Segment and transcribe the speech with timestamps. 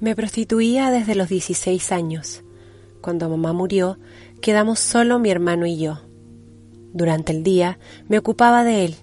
[0.00, 2.44] Me prostituía desde los 16 años.
[3.00, 3.98] Cuando mamá murió,
[4.40, 6.00] quedamos solo mi hermano y yo.
[6.92, 8.94] Durante el día me ocupaba de él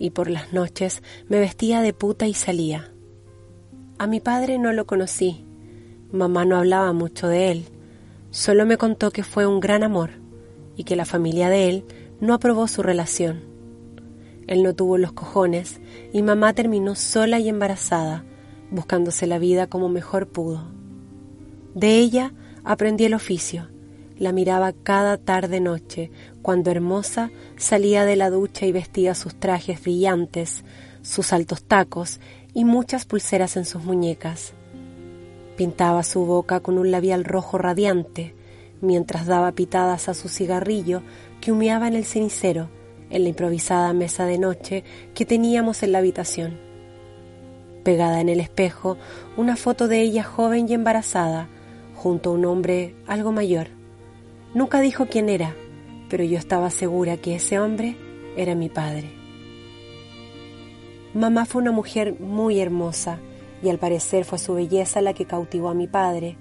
[0.00, 2.92] y por las noches me vestía de puta y salía.
[3.98, 5.44] A mi padre no lo conocí.
[6.10, 7.64] Mamá no hablaba mucho de él.
[8.30, 10.10] Solo me contó que fue un gran amor
[10.76, 11.84] y que la familia de él
[12.20, 13.42] no aprobó su relación.
[14.48, 15.80] Él no tuvo los cojones
[16.12, 18.24] y mamá terminó sola y embarazada,
[18.72, 20.64] buscándose la vida como mejor pudo.
[21.74, 22.32] De ella
[22.64, 23.68] aprendí el oficio.
[24.18, 26.10] La miraba cada tarde noche,
[26.42, 30.64] cuando hermosa salía de la ducha y vestía sus trajes brillantes,
[31.02, 32.20] sus altos tacos
[32.54, 34.52] y muchas pulseras en sus muñecas.
[35.56, 38.34] Pintaba su boca con un labial rojo radiante,
[38.80, 41.02] mientras daba pitadas a su cigarrillo
[41.40, 42.68] que humeaba en el cenicero,
[43.10, 46.71] en la improvisada mesa de noche que teníamos en la habitación.
[47.82, 48.96] Pegada en el espejo,
[49.36, 51.48] una foto de ella joven y embarazada,
[51.96, 53.68] junto a un hombre algo mayor.
[54.54, 55.54] Nunca dijo quién era,
[56.08, 57.96] pero yo estaba segura que ese hombre
[58.36, 59.10] era mi padre.
[61.14, 63.18] Mamá fue una mujer muy hermosa,
[63.62, 66.36] y al parecer fue su belleza la que cautivó a mi padre,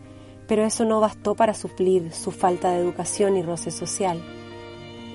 [0.47, 4.21] pero eso no bastó para suplir su falta de educación y roce social.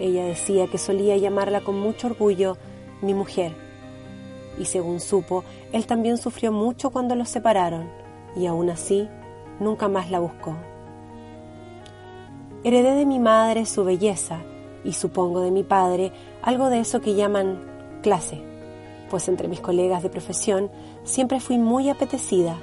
[0.00, 2.56] Ella decía que solía llamarla con mucho orgullo
[3.02, 3.65] mi mujer,
[4.58, 7.88] y según supo, él también sufrió mucho cuando los separaron,
[8.36, 9.08] y aún así
[9.60, 10.56] nunca más la buscó.
[12.64, 14.40] Heredé de mi madre su belleza,
[14.84, 17.60] y supongo de mi padre algo de eso que llaman
[18.02, 18.42] clase,
[19.10, 20.70] pues entre mis colegas de profesión
[21.04, 22.56] siempre fui muy apetecida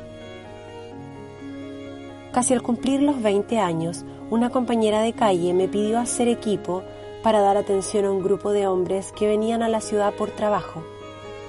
[2.34, 6.82] Casi al cumplir los 20 años, una compañera de calle me pidió hacer equipo
[7.22, 10.84] para dar atención a un grupo de hombres que venían a la ciudad por trabajo,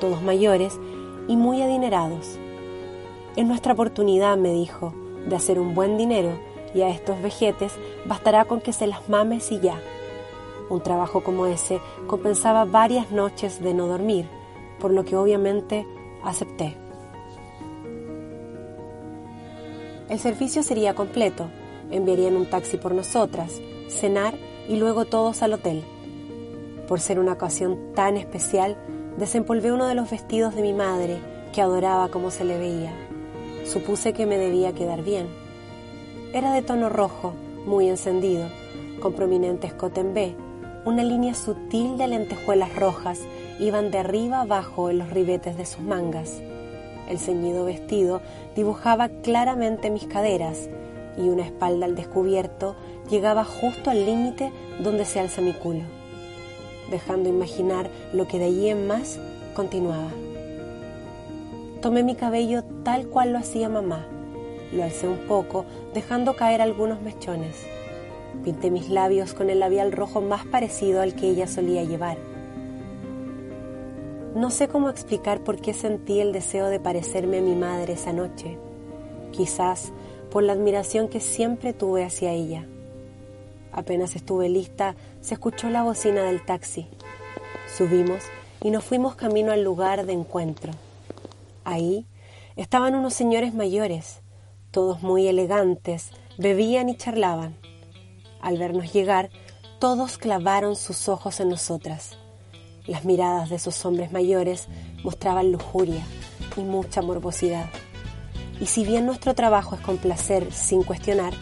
[0.04, 0.78] todos mayores
[1.28, 2.38] y muy adinerados.
[3.36, 4.92] Es nuestra oportunidad, me dijo,
[5.26, 6.38] de hacer un buen dinero
[6.74, 7.72] y a estos vejetes
[8.04, 9.80] bastará con que se las mames y ya.
[10.68, 14.28] Un trabajo como ese compensaba varias noches de no dormir,
[14.78, 15.86] por lo que obviamente
[16.22, 16.76] acepté.
[20.10, 21.48] El servicio sería completo.
[21.90, 23.58] Enviarían un taxi por nosotras,
[23.88, 24.34] cenar
[24.68, 25.82] y luego todos al hotel.
[26.86, 28.76] Por ser una ocasión tan especial,
[29.18, 31.18] desempolvé uno de los vestidos de mi madre,
[31.52, 32.92] que adoraba como se le veía.
[33.64, 35.28] Supuse que me debía quedar bien.
[36.32, 38.48] Era de tono rojo, muy encendido,
[39.00, 40.34] con prominente escote en B,
[40.84, 43.20] una línea sutil de lentejuelas rojas
[43.58, 46.42] iban de arriba abajo en los ribetes de sus mangas.
[47.08, 48.20] El ceñido vestido
[48.56, 50.68] dibujaba claramente mis caderas
[51.16, 52.74] y una espalda al descubierto
[53.10, 55.84] llegaba justo al límite donde se alza mi culo,
[56.94, 59.18] dejando imaginar lo que de allí en más
[59.54, 60.10] continuaba.
[61.82, 64.06] Tomé mi cabello tal cual lo hacía mamá,
[64.72, 67.56] lo alcé un poco, dejando caer algunos mechones.
[68.44, 72.16] Pinté mis labios con el labial rojo más parecido al que ella solía llevar
[74.34, 78.12] no sé cómo explicar por qué sentí el deseo de parecerme a mi madre esa
[78.12, 78.58] noche.
[79.30, 79.92] Quizás
[80.28, 82.66] por la admiración que siempre tuve hacia ella.
[83.74, 86.86] Apenas estuve lista, se escuchó la bocina del taxi.
[87.76, 88.22] Subimos
[88.62, 90.72] y nos fuimos camino al lugar de encuentro.
[91.64, 92.06] Ahí
[92.54, 94.20] estaban unos señores mayores,
[94.70, 97.56] todos muy elegantes, bebían y charlaban.
[98.40, 99.30] Al vernos llegar,
[99.80, 102.16] todos clavaron sus ojos en nosotras.
[102.86, 104.68] Las miradas de esos hombres mayores
[105.02, 106.04] mostraban lujuria
[106.56, 107.68] y mucha morbosidad.
[108.60, 111.34] Y si bien nuestro trabajo es complacer sin cuestionar,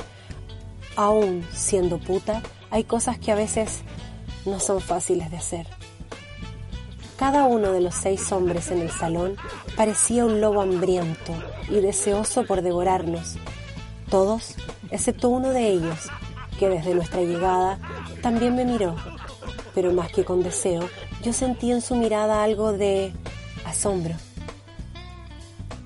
[0.97, 3.83] aún siendo puta, hay cosas que a veces
[4.47, 5.67] no son fáciles de hacer.
[7.17, 9.37] Cada uno de los seis hombres en el salón
[9.77, 11.33] parecía un lobo hambriento
[11.69, 13.37] y deseoso por devorarnos.
[14.11, 14.57] Todos,
[14.91, 15.99] excepto uno de ellos,
[16.59, 17.79] que desde nuestra llegada
[18.23, 18.97] también me miró,
[19.75, 20.89] pero más que con deseo,
[21.23, 23.13] yo sentí en su mirada algo de
[23.65, 24.15] asombro.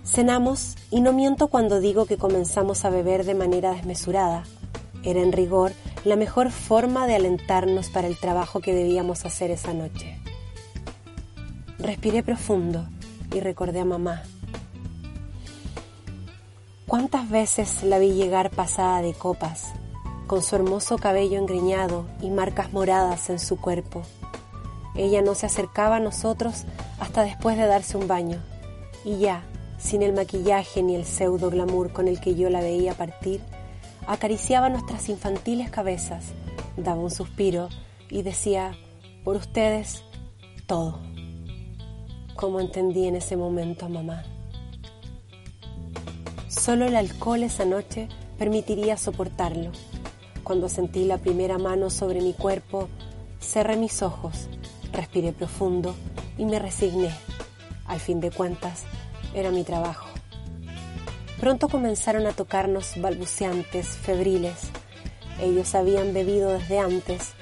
[0.04, 4.44] Cenamos y no miento cuando digo que comenzamos a beber de manera desmesurada.
[5.06, 5.72] Era en rigor
[6.04, 10.18] la mejor forma de alentarnos para el trabajo que debíamos hacer esa noche.
[11.78, 12.88] Respiré profundo
[13.32, 14.24] y recordé a mamá.
[16.88, 19.68] ¿Cuántas veces la vi llegar pasada de copas,
[20.26, 24.02] con su hermoso cabello engriñado y marcas moradas en su cuerpo?
[24.96, 26.64] Ella no se acercaba a nosotros
[26.98, 28.42] hasta después de darse un baño,
[29.04, 29.44] y ya,
[29.78, 33.40] sin el maquillaje ni el pseudo glamour con el que yo la veía partir,
[34.06, 36.32] acariciaba nuestras infantiles cabezas,
[36.76, 37.68] daba un suspiro
[38.08, 38.76] y decía,
[39.24, 40.04] por ustedes,
[40.66, 41.00] todo.
[42.36, 44.22] Como entendí en ese momento a mamá.
[46.48, 48.08] Solo el alcohol esa noche
[48.38, 49.72] permitiría soportarlo.
[50.44, 52.88] Cuando sentí la primera mano sobre mi cuerpo,
[53.40, 54.48] cerré mis ojos,
[54.92, 55.94] respiré profundo
[56.38, 57.10] y me resigné.
[57.86, 58.84] Al fin de cuentas,
[59.34, 60.05] era mi trabajo.
[61.40, 64.70] Pronto comenzaron a tocarnos balbuceantes, febriles.
[65.40, 67.32] Ellos habían bebido desde antes.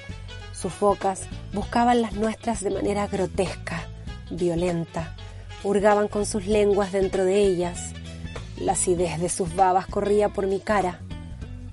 [0.51, 1.21] Sus bocas
[1.53, 3.87] buscaban las nuestras de manera grotesca,
[4.29, 5.15] violenta.
[5.63, 7.93] Hurgaban con sus lenguas dentro de ellas.
[8.59, 10.99] La acidez de sus babas corría por mi cara.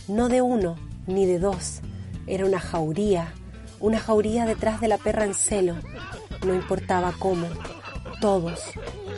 [0.07, 0.77] No de uno,
[1.07, 1.81] ni de dos.
[2.27, 3.35] Era una jauría,
[3.81, 5.75] una jauría detrás de la perra en celo.
[6.47, 7.49] No importaba cómo.
[8.21, 8.61] Todos,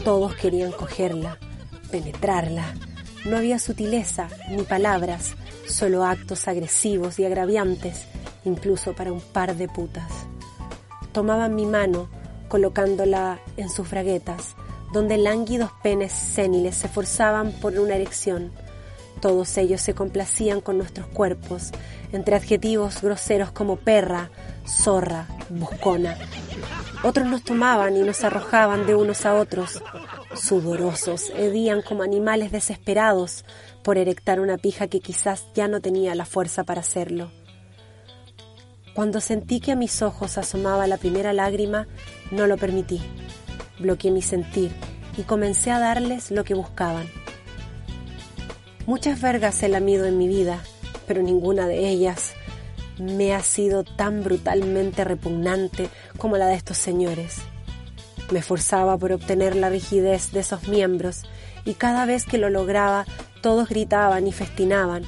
[0.05, 1.39] todos querían cogerla,
[1.91, 2.75] penetrarla.
[3.25, 5.35] No había sutileza ni palabras,
[5.67, 8.07] solo actos agresivos y agraviantes,
[8.45, 10.11] incluso para un par de putas.
[11.13, 12.09] Tomaban mi mano,
[12.49, 14.57] colocándola en sus braguetas,
[14.93, 18.53] donde lánguidos penes séniles se forzaban por una erección.
[19.21, 21.71] Todos ellos se complacían con nuestros cuerpos,
[22.13, 24.31] entre adjetivos groseros como perra,
[24.67, 26.19] zorra, buscona.
[27.03, 29.83] Otros nos tomaban y nos arrojaban de unos a otros.
[30.37, 33.45] Sudorosos, hedían como animales desesperados
[33.83, 37.31] por erectar una pija que quizás ya no tenía la fuerza para hacerlo.
[38.95, 41.87] Cuando sentí que a mis ojos asomaba la primera lágrima,
[42.31, 43.01] no lo permití.
[43.79, 44.71] Bloqueé mi sentir
[45.17, 47.09] y comencé a darles lo que buscaban.
[48.87, 50.63] Muchas vergas he lamido en mi vida,
[51.07, 52.35] pero ninguna de ellas
[52.99, 55.89] me ha sido tan brutalmente repugnante
[56.19, 57.39] como la de estos señores.
[58.31, 61.23] Me esforzaba por obtener la rigidez de esos miembros
[61.65, 63.05] y cada vez que lo lograba
[63.41, 65.05] todos gritaban y festinaban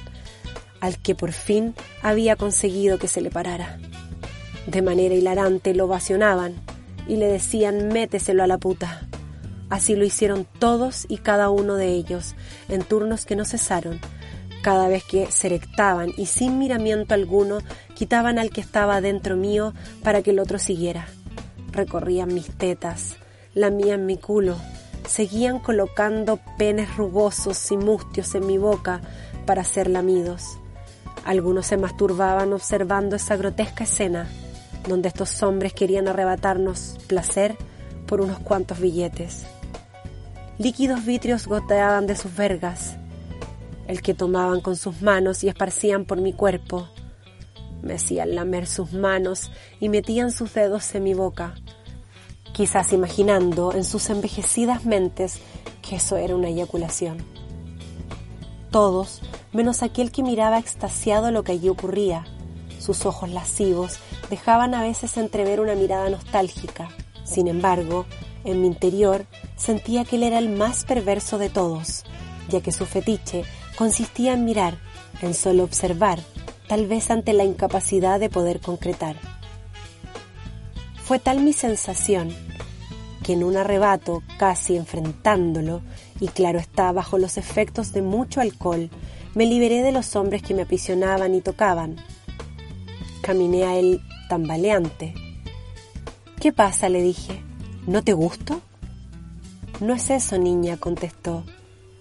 [0.81, 3.79] al que por fin había conseguido que se le parara.
[4.67, 6.55] De manera hilarante lo ovacionaban
[7.07, 9.03] y le decían méteselo a la puta.
[9.69, 12.35] Así lo hicieron todos y cada uno de ellos,
[12.69, 14.01] en turnos que no cesaron.
[14.63, 17.59] Cada vez que se erectaban y sin miramiento alguno,
[17.95, 19.73] quitaban al que estaba dentro mío
[20.03, 21.07] para que el otro siguiera.
[21.77, 23.17] Recorrían mis tetas,
[23.53, 24.57] lamían mi culo,
[25.07, 29.03] seguían colocando penes rugosos y mustios en mi boca
[29.45, 30.57] para ser lamidos.
[31.27, 34.27] Algunos se masturbaban observando esa grotesca escena,
[34.89, 37.57] donde estos hombres querían arrebatarnos placer
[38.07, 39.45] por unos cuantos billetes.
[40.57, 42.97] Líquidos vitrios goteaban de sus vergas,
[43.87, 46.89] el que tomaban con sus manos y esparcían por mi cuerpo.
[47.83, 51.55] Me hacían lamer sus manos y metían sus dedos en mi boca,
[52.57, 55.41] quizás imaginando en sus envejecidas mentes
[55.87, 57.19] que eso era una eyaculación.
[58.71, 59.21] Todos
[59.53, 62.25] menos aquel que miraba extasiado lo que allí ocurría.
[62.79, 63.99] Sus ojos lascivos
[64.31, 66.89] dejaban a veces entrever una mirada nostálgica.
[67.25, 68.07] Sin embargo,
[68.45, 69.27] en mi interior
[69.57, 72.05] sentía que él era el más perverso de todos,
[72.49, 73.45] ya que su fetiche
[73.77, 74.79] consistía en mirar,
[75.21, 76.21] en solo observar,
[76.69, 79.17] tal vez ante la incapacidad de poder concretar.
[81.05, 82.46] Fue tal mi sensación
[83.27, 85.83] que en un arrebato, casi enfrentándolo,
[86.21, 88.89] y claro está, bajo los efectos de mucho alcohol,
[89.35, 91.97] me liberé de los hombres que me aprisionaban y tocaban.
[93.23, 95.13] Caminé a él tambaleante.
[96.41, 96.89] ¿Qué pasa?
[96.89, 97.43] le dije.
[97.89, 98.61] ¿No te gusto?
[99.81, 101.43] No es eso, niña, contestó.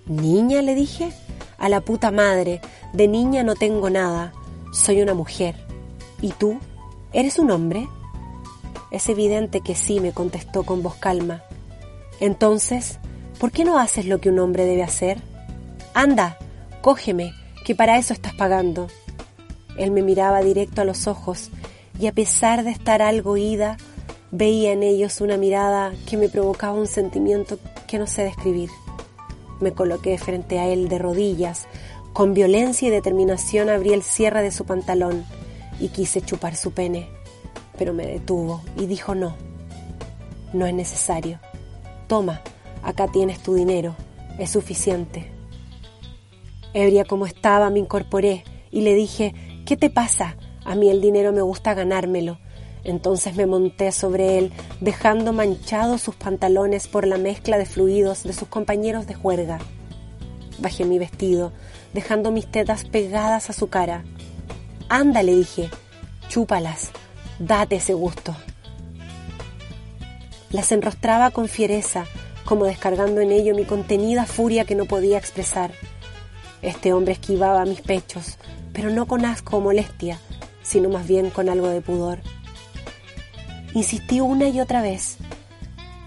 [0.05, 0.61] ¿Niña?
[0.61, 1.11] le dije.
[1.57, 2.61] A la puta madre,
[2.93, 4.31] de niña no tengo nada.
[4.71, 5.55] Soy una mujer.
[6.21, 6.59] ¿Y tú?
[7.13, 7.87] ¿Eres un hombre?
[8.95, 11.43] Es evidente que sí, me contestó con voz calma.
[12.21, 12.97] Entonces,
[13.41, 15.17] ¿por qué no haces lo que un hombre debe hacer?
[15.93, 16.37] Anda,
[16.79, 17.33] Cógeme,
[17.65, 18.87] que para eso estás pagando.
[19.77, 21.49] Él me miraba directo a los ojos
[21.99, 23.75] y a pesar de estar algo ida,
[24.31, 28.69] veía en ellos una mirada que me provocaba un sentimiento que no sé describir.
[29.59, 31.67] Me coloqué frente a él de rodillas,
[32.13, 35.25] con violencia y determinación abrí el cierre de su pantalón
[35.81, 37.09] y quise chupar su pene,
[37.77, 39.35] pero me detuvo y dijo no,
[40.53, 41.39] no es necesario.
[42.07, 42.41] Toma,
[42.83, 43.95] acá tienes tu dinero,
[44.39, 45.31] es suficiente.
[46.73, 49.33] Ebria como estaba, me incorporé y le dije,
[49.65, 50.35] ¿qué te pasa?
[50.65, 52.37] A mí el dinero me gusta ganármelo.
[52.83, 58.33] Entonces me monté sobre él, dejando manchados sus pantalones por la mezcla de fluidos de
[58.33, 59.59] sus compañeros de juerga.
[60.59, 61.51] Bajé mi vestido,
[61.93, 64.03] dejando mis tetas pegadas a su cara.
[64.87, 65.69] Anda, le dije,
[66.27, 66.91] chúpalas,
[67.39, 68.35] date ese gusto.
[70.51, 72.05] Las enrostraba con fiereza,
[72.45, 75.71] como descargando en ello mi contenida furia que no podía expresar.
[76.61, 78.37] Este hombre esquivaba mis pechos,
[78.73, 80.19] pero no con asco o molestia,
[80.63, 82.19] sino más bien con algo de pudor.
[83.73, 85.17] Insistí una y otra vez.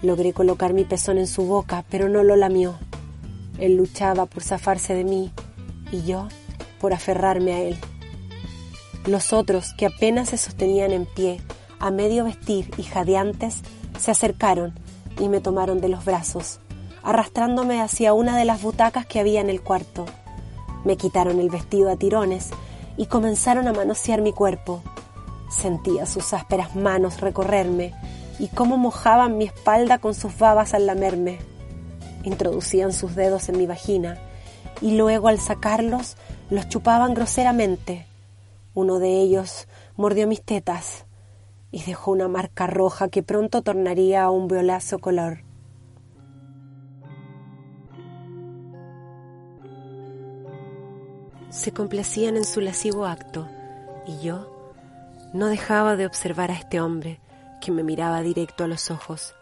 [0.01, 2.75] Logré colocar mi pezón en su boca, pero no lo lamió.
[3.59, 5.31] Él luchaba por zafarse de mí
[5.91, 6.29] y yo
[6.79, 7.77] por aferrarme a él.
[9.09, 11.41] Los otros, que apenas se sostenían en pie,
[11.79, 13.63] a medio vestir y jadeantes,
[13.99, 14.75] se acercaron
[15.19, 16.59] y me tomaron de los brazos,
[17.01, 20.05] arrastrándome hacia una de las butacas que había en el cuarto.
[20.85, 22.51] Me quitaron el vestido a tirones
[22.97, 24.83] y comenzaron a manosear mi cuerpo.
[25.49, 27.95] Sentía sus ásperas manos recorrerme
[28.37, 31.39] y cómo mojaban mi espalda con sus babas al lamerme.
[32.21, 34.19] Introducían sus dedos en mi vagina
[34.81, 36.15] y luego al sacarlos
[36.51, 38.08] los chupaban groseramente.
[38.79, 39.67] Uno de ellos
[39.97, 41.05] mordió mis tetas
[41.69, 45.43] y dejó una marca roja que pronto tornaría a un violáceo color.
[51.49, 53.49] Se complacían en su lascivo acto
[54.07, 54.71] y yo
[55.33, 57.19] no dejaba de observar a este hombre
[57.59, 59.35] que me miraba directo a los ojos.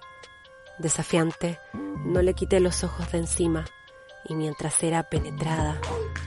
[0.79, 1.59] Desafiante,
[2.07, 3.65] no le quité los ojos de encima
[4.27, 5.79] y mientras era penetrada,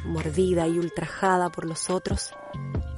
[0.04, 2.34] mordida y ultrajada por los otros,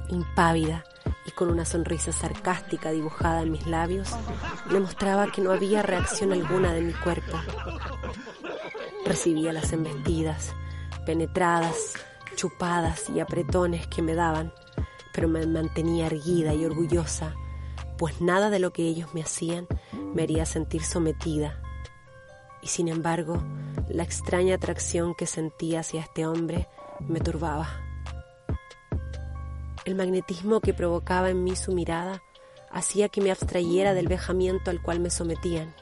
[0.09, 0.83] impávida
[1.25, 4.09] y con una sonrisa sarcástica dibujada en mis labios,
[4.69, 7.37] le mostraba que no había reacción alguna de mi cuerpo.
[9.05, 10.53] Recibía las embestidas,
[11.05, 11.93] penetradas,
[12.35, 14.53] chupadas y apretones que me daban,
[15.13, 17.35] pero me mantenía erguida y orgullosa,
[17.97, 19.67] pues nada de lo que ellos me hacían
[20.13, 21.59] me haría sentir sometida.
[22.61, 23.43] Y sin embargo,
[23.89, 26.67] la extraña atracción que sentía hacia este hombre
[27.01, 27.82] me turbaba.
[29.85, 32.23] El magnetismo que provocaba en mí su mirada
[32.71, 35.75] hacía que me abstrayera del vejamiento al cual me sometían.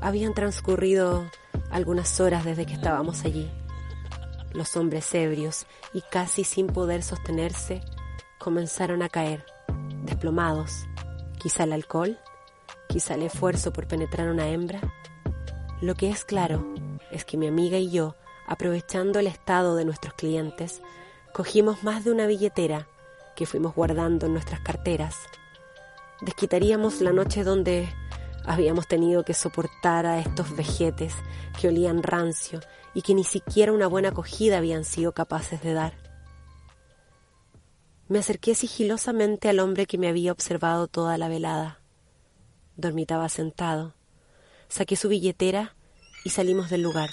[0.00, 1.24] Habían transcurrido
[1.70, 3.50] algunas horas desde que estábamos allí.
[4.52, 7.80] Los hombres ebrios y casi sin poder sostenerse
[8.38, 9.46] comenzaron a caer,
[10.02, 10.84] desplomados.
[11.38, 12.18] Quizá el alcohol,
[12.88, 14.80] quizá el esfuerzo por penetrar una hembra.
[15.80, 16.74] Lo que es claro
[17.10, 18.14] es que mi amiga y yo,
[18.46, 20.82] aprovechando el estado de nuestros clientes,
[21.32, 22.88] cogimos más de una billetera
[23.36, 25.16] que fuimos guardando en nuestras carteras.
[26.20, 27.88] Desquitaríamos la noche donde
[28.44, 31.14] habíamos tenido que soportar a estos vejetes
[31.60, 32.60] que olían rancio
[32.94, 35.94] y que ni siquiera una buena acogida habían sido capaces de dar.
[38.06, 41.80] Me acerqué sigilosamente al hombre que me había observado toda la velada.
[42.76, 43.94] Dormitaba sentado.
[44.68, 45.74] Saqué su billetera
[46.24, 47.10] y salimos del lugar.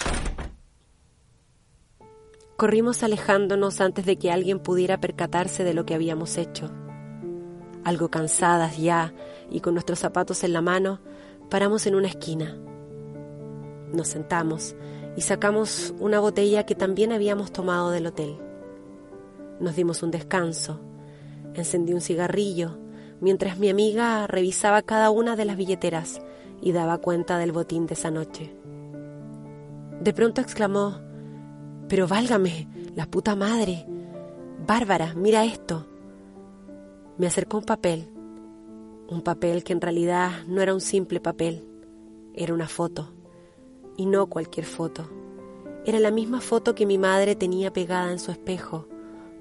[2.62, 6.70] Corrimos alejándonos antes de que alguien pudiera percatarse de lo que habíamos hecho.
[7.82, 9.12] Algo cansadas ya
[9.50, 11.00] y con nuestros zapatos en la mano,
[11.50, 12.56] paramos en una esquina.
[13.92, 14.76] Nos sentamos
[15.16, 18.38] y sacamos una botella que también habíamos tomado del hotel.
[19.58, 20.78] Nos dimos un descanso.
[21.54, 22.78] Encendí un cigarrillo
[23.20, 26.22] mientras mi amiga revisaba cada una de las billeteras
[26.60, 28.54] y daba cuenta del botín de esa noche.
[30.00, 31.00] De pronto exclamó,
[31.92, 33.84] Pero válgame, la puta madre.
[34.66, 35.86] Bárbara, mira esto.
[37.18, 38.08] Me acercó un papel
[39.12, 41.66] un papel que en realidad no era un simple papel,
[42.34, 43.12] era una foto.
[43.96, 45.08] Y no cualquier foto.
[45.84, 48.88] Era la misma foto que mi madre tenía pegada en su espejo,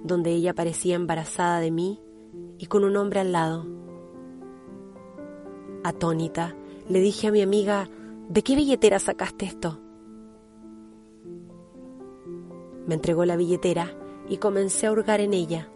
[0.04, 2.02] donde ella parecía embarazada de mí
[2.58, 3.66] y con un hombre al lado.
[5.84, 6.56] Atónita,
[6.90, 7.90] le dije a mi amiga,
[8.28, 9.80] ¿de qué billetera sacaste esto?
[12.88, 13.96] Me entregó la billetera
[14.28, 15.70] y comencé a hurgar en ella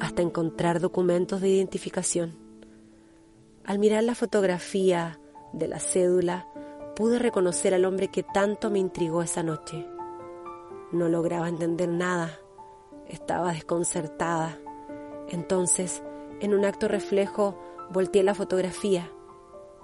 [0.00, 2.36] hasta encontrar documentos de identificación.
[3.64, 5.20] Al mirar la fotografía
[5.52, 6.46] de la cédula,
[6.94, 9.86] pude reconocer al hombre que tanto me intrigó esa noche.
[10.92, 12.38] No lograba entender nada,
[13.08, 14.58] estaba desconcertada.
[15.28, 16.02] Entonces,
[16.40, 17.58] en un acto reflejo,
[17.90, 19.10] volteé la fotografía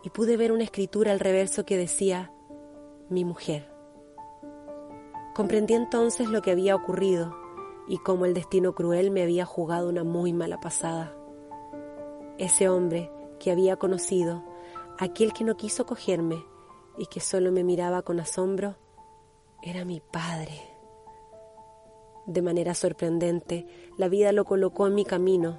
[0.02, 2.32] y pude ver una escritura al reverso que decía,
[3.08, 3.73] mi mujer.
[5.34, 7.34] Comprendí entonces lo que había ocurrido
[7.88, 11.12] y cómo el destino cruel me había jugado una muy mala pasada.
[12.38, 13.10] Ese hombre
[13.40, 14.44] que había conocido,
[14.96, 16.44] aquel que no quiso cogerme
[16.96, 18.76] y que solo me miraba con asombro,
[19.60, 20.60] era mi padre.
[22.26, 23.66] De manera sorprendente,
[23.98, 25.58] la vida lo colocó en mi camino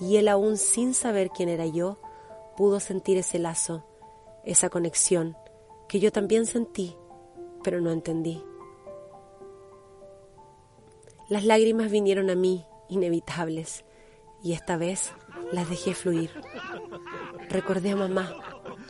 [0.00, 1.98] y él aún sin saber quién era yo,
[2.56, 3.84] pudo sentir ese lazo,
[4.44, 5.36] esa conexión
[5.88, 6.96] que yo también sentí,
[7.62, 8.42] pero no entendí.
[11.32, 13.86] Las lágrimas vinieron a mí, inevitables,
[14.42, 15.14] y esta vez
[15.50, 16.30] las dejé fluir.
[17.48, 18.34] Recordé a mamá,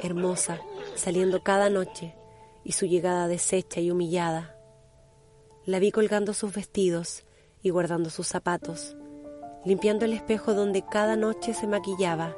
[0.00, 0.60] hermosa,
[0.96, 2.16] saliendo cada noche,
[2.64, 4.56] y su llegada deshecha y humillada.
[5.66, 7.24] La vi colgando sus vestidos
[7.62, 8.96] y guardando sus zapatos,
[9.64, 12.36] limpiando el espejo donde cada noche se maquillaba,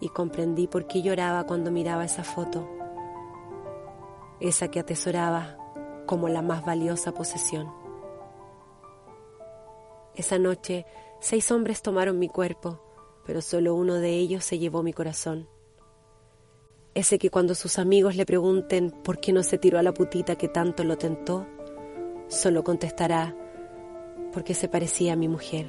[0.00, 2.70] y comprendí por qué lloraba cuando miraba esa foto.
[4.38, 5.58] esa que atesoraba
[6.06, 7.81] como la más valiosa posesión.
[10.14, 10.86] Esa noche
[11.20, 12.82] seis hombres tomaron mi cuerpo,
[13.24, 15.48] pero solo uno de ellos se llevó mi corazón.
[16.94, 20.36] Ese que cuando sus amigos le pregunten por qué no se tiró a la putita
[20.36, 21.46] que tanto lo tentó,
[22.28, 23.34] solo contestará
[24.32, 25.66] porque se parecía a mi mujer,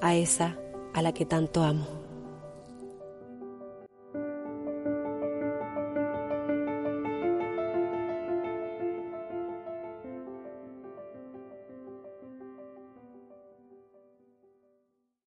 [0.00, 0.58] a esa
[0.94, 2.07] a la que tanto amo.